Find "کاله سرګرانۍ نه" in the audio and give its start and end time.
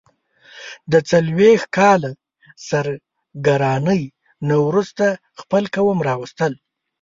1.77-4.55